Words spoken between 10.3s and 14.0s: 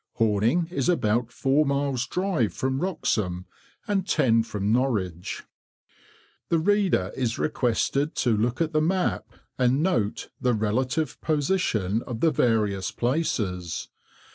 the relative position of the various places.